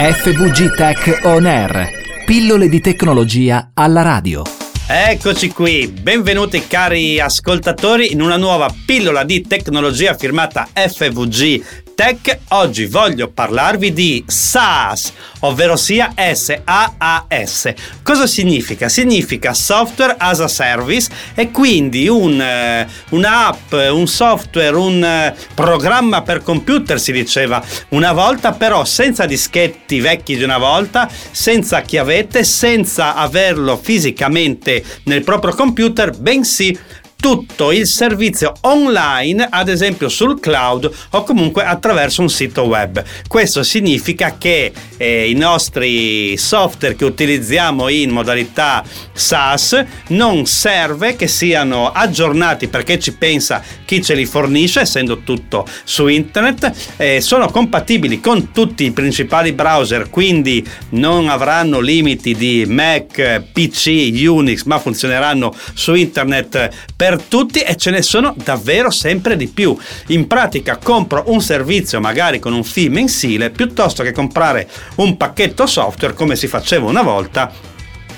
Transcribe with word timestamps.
FVG 0.00 0.76
Tech 0.76 1.22
On 1.24 1.44
Air. 1.44 1.90
Pillole 2.24 2.68
di 2.68 2.78
tecnologia 2.78 3.72
alla 3.74 4.02
radio. 4.02 4.44
Eccoci 4.86 5.48
qui, 5.48 5.88
benvenuti 5.88 6.68
cari 6.68 7.18
ascoltatori 7.18 8.12
in 8.12 8.22
una 8.22 8.36
nuova 8.36 8.72
pillola 8.86 9.24
di 9.24 9.40
tecnologia 9.40 10.14
firmata 10.14 10.68
FVG 10.72 11.87
Tech. 11.98 12.38
Oggi 12.50 12.86
voglio 12.86 13.26
parlarvi 13.26 13.92
di 13.92 14.22
SaaS, 14.24 15.12
ovvero 15.40 15.74
sia 15.74 16.14
S-A-A-S. 16.14 17.74
Cosa 18.04 18.28
significa? 18.28 18.88
Significa 18.88 19.52
Software 19.52 20.14
as 20.16 20.38
a 20.38 20.46
Service 20.46 21.10
e 21.34 21.50
quindi 21.50 22.06
un, 22.06 22.38
uh, 22.38 23.16
un'app, 23.16 23.72
un 23.72 24.06
software, 24.06 24.76
un 24.76 25.02
uh, 25.02 25.36
programma 25.56 26.22
per 26.22 26.44
computer 26.44 27.00
si 27.00 27.10
diceva 27.10 27.60
una 27.88 28.12
volta, 28.12 28.52
però 28.52 28.84
senza 28.84 29.26
dischetti 29.26 29.98
vecchi 29.98 30.36
di 30.36 30.44
una 30.44 30.58
volta, 30.58 31.10
senza 31.32 31.80
chiavette, 31.80 32.44
senza 32.44 33.16
averlo 33.16 33.76
fisicamente 33.76 34.84
nel 35.02 35.24
proprio 35.24 35.52
computer, 35.52 36.16
bensì 36.16 36.78
tutto 37.20 37.72
il 37.72 37.86
servizio 37.86 38.54
online, 38.60 39.48
ad 39.50 39.68
esempio 39.68 40.08
sul 40.08 40.38
cloud 40.38 40.90
o 41.10 41.24
comunque 41.24 41.64
attraverso 41.64 42.22
un 42.22 42.30
sito 42.30 42.62
web. 42.62 43.02
Questo 43.26 43.64
significa 43.64 44.36
che 44.38 44.72
eh, 44.96 45.28
i 45.28 45.34
nostri 45.34 46.36
software 46.36 46.94
che 46.94 47.04
utilizziamo 47.04 47.88
in 47.88 48.10
modalità 48.10 48.84
SaaS 49.12 49.84
non 50.08 50.46
serve 50.46 51.16
che 51.16 51.26
siano 51.26 51.90
aggiornati 51.90 52.68
perché 52.68 52.98
ci 52.98 53.12
pensa 53.12 53.62
chi 53.84 54.02
ce 54.02 54.14
li 54.14 54.24
fornisce, 54.24 54.80
essendo 54.80 55.22
tutto 55.22 55.66
su 55.84 56.06
internet, 56.06 56.72
eh, 56.98 57.20
sono 57.20 57.50
compatibili 57.50 58.20
con 58.20 58.52
tutti 58.52 58.84
i 58.84 58.92
principali 58.92 59.52
browser, 59.52 60.08
quindi 60.08 60.64
non 60.90 61.28
avranno 61.28 61.80
limiti 61.80 62.34
di 62.34 62.64
Mac, 62.66 63.42
PC, 63.52 64.12
Unix, 64.26 64.64
ma 64.64 64.78
funzioneranno 64.78 65.52
su 65.74 65.94
internet 65.94 66.70
per 66.94 67.07
per 67.08 67.22
tutti 67.22 67.60
e 67.60 67.74
ce 67.76 67.90
ne 67.90 68.02
sono 68.02 68.34
davvero 68.36 68.90
sempre 68.90 69.34
di 69.34 69.46
più. 69.46 69.74
In 70.08 70.26
pratica 70.26 70.76
compro 70.76 71.24
un 71.28 71.40
servizio 71.40 72.00
magari 72.00 72.38
con 72.38 72.52
un 72.52 72.62
fee 72.62 72.90
mensile 72.90 73.48
piuttosto 73.48 74.02
che 74.02 74.12
comprare 74.12 74.68
un 74.96 75.16
pacchetto 75.16 75.66
software 75.66 76.12
come 76.12 76.36
si 76.36 76.46
faceva 76.46 76.86
una 76.86 77.02
volta 77.02 77.50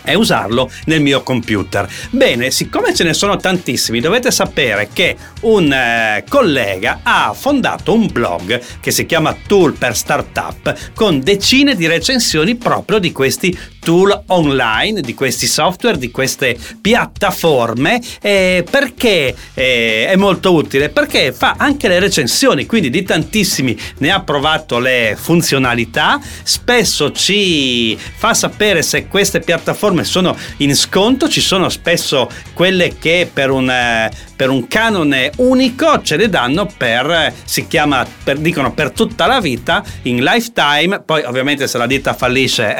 e 0.03 0.15
usarlo 0.15 0.71
nel 0.87 1.01
mio 1.01 1.23
computer. 1.23 1.89
Bene, 2.11 2.51
siccome 2.51 2.95
ce 2.95 3.05
ne 3.05 3.15
sono 3.15 3.37
tantissimi, 3.37 4.01
dovete 4.01 4.31
sapere 4.31 4.89
che 4.93 5.17
un 5.43 5.73
eh, 5.73 6.25
collega 6.29 7.01
ha 7.03 7.33
fondato 7.33 7.93
un 7.93 8.09
blog 8.11 8.61
che 8.81 8.91
si 8.91 9.07
chiama 9.07 9.37
Tool 9.47 9.75
per 9.75 9.97
Startup 9.97 10.93
con 10.95 11.21
decine 11.21 11.75
di 11.75 11.87
recensioni 11.87 12.57
proprio 12.57 12.99
di 12.99 13.13
questi 13.13 13.57
tool 13.81 14.25
online, 14.27 15.01
di 15.01 15.15
questi 15.15 15.47
software, 15.47 15.99
di 15.99 16.11
queste 16.11 16.57
piattaforme, 16.81 18.01
eh, 18.21 18.65
perché 18.71 19.35
eh, 19.55 20.07
è 20.07 20.17
molto 20.17 20.53
utile? 20.53 20.91
Perché 20.91 21.33
fa 21.33 21.55
anche 21.57 21.89
le 21.89 21.99
recensioni, 21.99 22.67
quindi 22.67 22.91
di 22.91 23.03
tantissimi 23.03 23.77
ne 23.99 24.11
ha 24.11 24.23
provato 24.23 24.79
le 24.79 25.17
funzionalità, 25.19 26.21
spesso 26.43 27.11
ci 27.13 27.97
fa 27.97 28.35
sapere 28.35 28.83
se 28.83 29.07
queste 29.09 29.41
piattaforme 29.41 29.90
sono 30.05 30.37
in 30.59 30.75
sconto, 30.75 31.29
ci 31.29 31.41
sono 31.41 31.69
spesso 31.69 32.29
quelle 32.53 32.97
che 32.99 33.29
per 33.33 33.51
un, 33.51 33.71
eh, 33.71 34.11
per 34.37 34.49
un 34.49 34.67
canone 34.69 35.31
unico 35.37 36.01
ce 36.03 36.17
le 36.17 36.29
danno 36.29 36.67
per, 36.77 37.33
si 37.45 37.67
chiama, 37.67 38.07
per, 38.25 38.39
dicono 38.39 38.73
per 38.73 38.91
tutta 38.91 39.27
la 39.27 39.41
vita, 39.41 39.83
in 40.03 40.23
lifetime, 40.23 41.01
poi 41.01 41.23
ovviamente 41.25 41.67
se 41.67 41.79
la 41.79 41.87
ditta 41.87 42.15
fallisce 42.15 42.77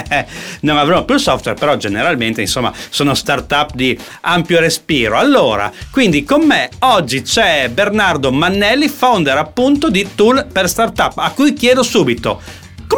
non 0.60 0.78
avremo 0.78 1.04
più 1.04 1.16
software, 1.16 1.58
però 1.58 1.76
generalmente 1.76 2.40
insomma 2.40 2.72
sono 2.88 3.14
startup 3.14 3.74
di 3.74 3.98
ampio 4.20 4.60
respiro. 4.60 5.18
Allora, 5.18 5.72
quindi 5.90 6.24
con 6.24 6.42
me 6.42 6.68
oggi 6.80 7.22
c'è 7.22 7.68
Bernardo 7.68 8.30
Mannelli, 8.30 8.88
founder 8.88 9.36
appunto 9.36 9.90
di 9.90 10.10
Tool 10.14 10.46
per 10.52 10.68
Startup, 10.68 11.12
a 11.16 11.30
cui 11.30 11.52
chiedo 11.52 11.82
subito 11.82 12.40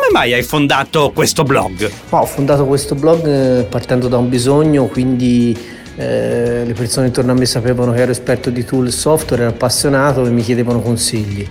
come 0.05 0.19
mai 0.19 0.35
hai 0.35 0.43
fondato 0.43 1.13
questo 1.15 1.45
blog? 1.45 1.91
ho 2.11 2.27
fondato 2.27 2.67
questo 2.67 2.95
blog 2.95 3.27
eh, 3.27 3.63
partendo 3.65 4.09
da 4.09 4.19
un 4.19 4.29
bisogno, 4.29 4.87
quindi 4.87 5.57
eh, 5.97 6.65
le 6.67 6.73
persone 6.75 7.07
intorno 7.07 7.33
a 7.33 7.35
me 7.35 7.47
sapevano 7.47 7.93
che 7.93 8.01
ero 8.01 8.11
esperto 8.11 8.51
di 8.51 8.65
tool 8.65 8.91
software, 8.91 9.45
ero 9.45 9.53
appassionato 9.53 10.27
e 10.27 10.31
mi 10.31 10.43
chiedevano 10.43 10.81
consigli. 10.81 11.47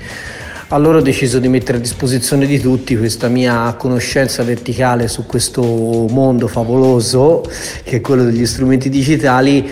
Allora 0.67 0.99
ho 0.99 1.01
deciso 1.01 1.39
di 1.39 1.47
mettere 1.47 1.77
a 1.77 1.81
disposizione 1.81 2.45
di 2.45 2.59
tutti 2.59 2.95
questa 2.95 3.27
mia 3.27 3.73
conoscenza 3.77 4.43
verticale 4.43 5.07
su 5.07 5.25
questo 5.25 5.61
mondo 5.63 6.47
favoloso 6.47 7.43
che 7.83 7.97
è 7.97 8.01
quello 8.01 8.23
degli 8.23 8.45
strumenti 8.45 8.89
digitali. 8.89 9.69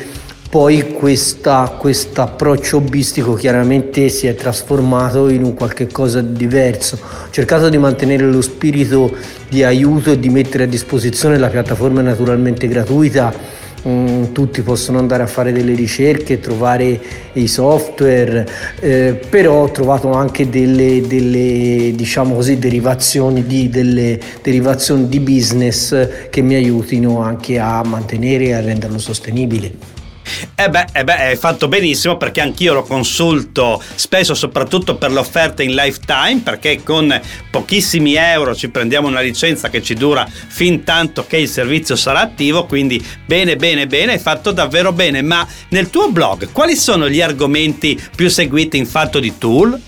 Poi 0.52 0.92
questo 0.92 1.50
approccio 1.54 2.76
hobbistico 2.76 3.36
chiaramente 3.36 4.10
si 4.10 4.28
è 4.28 4.36
trasformato 4.36 5.30
in 5.30 5.46
un 5.46 5.54
qualche 5.54 5.88
cosa 5.88 6.20
di 6.20 6.34
diverso. 6.34 7.00
Ho 7.02 7.32
cercato 7.32 7.70
di 7.70 7.78
mantenere 7.78 8.26
lo 8.26 8.42
spirito 8.42 9.16
di 9.48 9.64
aiuto 9.64 10.12
e 10.12 10.20
di 10.20 10.28
mettere 10.28 10.66
a 10.66 10.68
disposizione 10.68 11.38
la 11.38 11.48
piattaforma 11.48 12.02
naturalmente 12.02 12.68
gratuita 12.68 13.60
Mm, 13.88 14.26
tutti 14.32 14.62
possono 14.62 15.00
andare 15.00 15.24
a 15.24 15.28
fare 15.28 15.52
delle 15.52 15.74
ricerche, 15.74 16.40
trovare 16.40 17.02
i 17.34 17.48
software, 17.48 18.48
eh, 18.80 19.20
però 19.28 19.64
ho 19.64 19.72
trovato 19.72 20.12
anche 20.12 20.50
delle, 20.50 21.02
delle 21.02 21.92
diciamo 21.96 22.36
così, 22.36 22.60
derivazioni, 22.60 23.44
di, 23.44 23.70
delle 23.70 24.20
derivazioni 24.44 25.08
di 25.08 25.20
business 25.20 26.30
che 26.30 26.42
mi 26.42 26.54
aiutino 26.54 27.22
anche 27.22 27.58
a 27.58 27.82
mantenere 27.84 28.46
e 28.46 28.54
a 28.54 28.62
renderlo 28.62 29.00
sostenibile. 29.00 29.91
Eh 30.56 30.70
beh, 30.70 30.86
eh 30.94 31.04
beh, 31.04 31.28
hai 31.28 31.36
fatto 31.36 31.68
benissimo 31.68 32.18
perché 32.18 32.42
anch'io 32.42 32.74
lo 32.74 32.84
consulto 32.84 33.82
spesso, 33.96 34.34
soprattutto 34.34 34.96
per 34.96 35.12
le 35.12 35.20
offerte 35.20 35.64
in 35.64 35.74
lifetime, 35.74 36.42
perché 36.44 36.84
con 36.84 37.20
pochissimi 37.50 38.16
euro 38.16 38.56
ci 38.56 38.70
prendiamo 38.70 39.08
una 39.08 39.22
licenza 39.22 39.70
che 39.70 39.82
ci 39.82 39.94
dura 39.94 40.28
fin 40.48 40.84
tanto 40.84 41.26
che 41.28 41.38
il 41.38 41.50
servizio 41.50 41.96
sarà 41.96 42.22
attivo. 42.22 42.66
Quindi 42.66 43.04
bene, 43.26 43.56
bene, 43.56 43.88
bene, 43.88 44.14
hai 44.14 44.20
fatto 44.20 44.52
davvero 44.52 44.92
bene. 44.92 45.22
Ma 45.22 45.48
nel 45.70 45.90
tuo 45.90 46.10
blog, 46.10 46.52
quali 46.52 46.76
sono 46.76 47.10
gli 47.10 47.22
argomenti 47.22 48.00
più 48.16 48.30
seguiti 48.30 48.78
in 48.78 48.86
fatto 48.86 49.20
di 49.20 49.38
tool? 49.38 49.80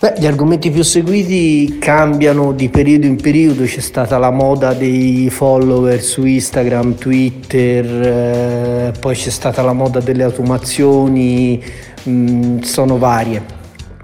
Beh, 0.00 0.14
gli 0.16 0.26
argomenti 0.26 0.70
più 0.70 0.84
seguiti 0.84 1.78
cambiano 1.80 2.52
di 2.52 2.68
periodo 2.68 3.06
in 3.06 3.16
periodo, 3.16 3.64
c'è 3.64 3.80
stata 3.80 4.16
la 4.16 4.30
moda 4.30 4.72
dei 4.72 5.28
follower 5.28 6.00
su 6.00 6.24
Instagram, 6.24 6.94
Twitter, 6.94 7.84
eh, 7.84 8.92
poi 9.00 9.16
c'è 9.16 9.30
stata 9.30 9.60
la 9.60 9.72
moda 9.72 9.98
delle 9.98 10.22
automazioni, 10.22 11.60
mh, 12.04 12.10
mm, 12.10 12.60
sono 12.60 12.96
varie. 12.96 13.42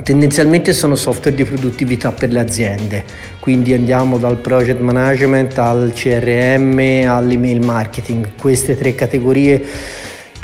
Tendenzialmente 0.02 0.72
sono 0.72 0.96
software 0.96 1.36
di 1.36 1.44
produttività 1.44 2.10
per 2.10 2.32
le 2.32 2.40
aziende, 2.40 3.04
quindi 3.38 3.72
andiamo 3.72 4.18
dal 4.18 4.38
project 4.38 4.80
management 4.80 5.56
al 5.58 5.92
CRM 5.94 7.06
all'email 7.06 7.64
marketing, 7.64 8.30
queste 8.36 8.76
tre 8.76 8.96
categorie 8.96 9.64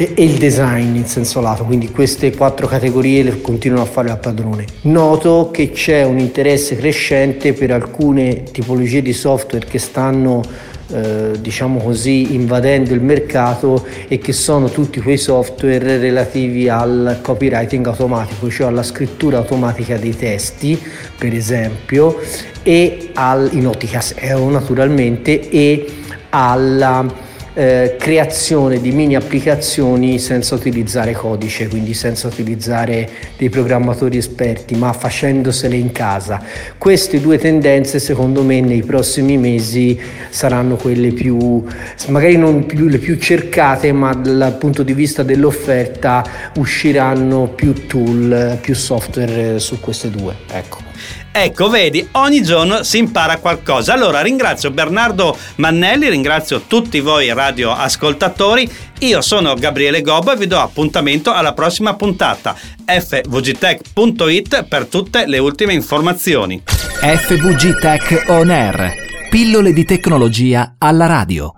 e, 0.01 0.25
il 0.25 0.39
design 0.39 0.97
in 0.97 1.05
senso 1.05 1.41
lato, 1.43 1.65
quindi 1.65 1.91
queste 1.91 2.35
quattro 2.35 2.67
categorie 2.67 3.23
le 3.23 3.41
continuano 3.43 3.83
a 3.83 3.87
fare 3.87 4.09
la 4.09 4.17
padrone. 4.17 4.65
Noto 4.83 5.51
che 5.53 5.73
c'è 5.73 6.05
un 6.05 6.19
interesse 6.19 6.75
crescente 6.77 7.53
per 7.53 7.71
alcune 7.71 8.45
tipologie 8.45 9.03
di 9.03 9.13
software 9.13 9.67
che 9.67 9.79
stanno 9.79 10.43
eh, 10.93 11.33
diciamo 11.39 11.81
così 11.81 12.35
invadendo 12.35 12.95
il 12.95 13.03
mercato 13.03 13.85
e 14.09 14.19
che 14.19 14.33
sono 14.33 14.71
tutti 14.71 15.01
quei 15.01 15.19
software 15.19 15.99
relativi 15.99 16.69
al 16.71 17.19
copywriting 17.21 17.87
automatico, 17.87 18.49
cioè 18.49 18.69
alla 18.69 18.83
scrittura 18.83 19.37
automatica 19.37 19.99
dei 19.99 20.17
testi, 20.17 20.81
per 21.19 21.35
esempio, 21.35 22.19
e 22.63 23.11
al, 23.13 23.51
in 23.53 23.67
ottica 23.67 24.01
SEO 24.01 24.49
naturalmente 24.49 25.51
e 25.51 25.85
alla 26.31 27.29
eh, 27.55 27.97
creazione 27.99 28.81
di 28.81 28.93
mini 28.93 29.17
applicazioni 29.17 30.19
senza 30.19 30.55
utilizzare 30.55 31.13
codice, 31.13 31.69
quindi 31.69 31.95
senza 31.95 32.29
utilizzare 32.29 33.09
dei 33.37 33.49
programmatori 33.49 34.17
esperti, 34.17 34.75
ma 34.77 34.93
facendosele 34.93 35.77
in 35.77 35.93
casa. 35.93 36.43
Queste 36.79 37.21
due 37.21 37.39
tendenze 37.39 37.99
secondo 37.99 38.43
me 38.43 38.61
nei 38.61 38.83
prossimi 38.83 39.37
mesi 39.37 39.99
saranno 40.29 40.77
quelle 40.77 41.13
più, 41.13 41.65
magari 42.09 42.37
non 42.37 42.67
più, 42.67 42.89
le 42.89 42.99
più 42.99 43.19
cercate, 43.19 43.93
ma 43.93 44.15
dal 44.15 44.57
punto 44.59 44.83
di 44.83 44.93
vista 44.93 45.23
dell'offerta 45.23 46.25
usciranno 46.57 47.49
più 47.49 47.87
tool, 47.87 48.59
più 48.61 48.75
software 48.75 49.59
su 49.59 49.81
queste 49.81 50.11
due. 50.11 50.35
Ecco. 50.53 50.90
Ecco, 51.33 51.69
vedi, 51.69 52.07
ogni 52.13 52.43
giorno 52.43 52.83
si 52.83 52.99
impara 52.99 53.39
qualcosa. 53.39 53.93
Allora 53.93 54.21
ringrazio 54.21 54.71
Bernardo 54.71 55.37
Mannelli, 55.57 56.09
ringrazio 56.09 56.63
tutti 56.67 57.01
voi 57.01 57.33
radioascoltatori. 57.33 58.69
Io 59.01 59.21
sono 59.21 59.55
Gabriele 59.55 60.03
Gobbo 60.03 60.33
e 60.33 60.37
vi 60.37 60.47
do 60.47 60.59
appuntamento 60.59 61.33
alla 61.33 61.53
prossima 61.53 61.95
puntata. 61.95 62.55
fvgtech.it 62.85 64.65
per 64.65 64.87
tutte 64.87 65.27
le 65.27 65.39
ultime 65.39 65.73
informazioni. 65.73 66.63
FVG 66.65 67.79
Tech 67.79 68.25
On 68.29 68.51
Air 68.51 69.09
Pillole 69.31 69.73
di 69.73 69.85
tecnologia 69.85 70.75
alla 70.77 71.07
radio. 71.07 71.55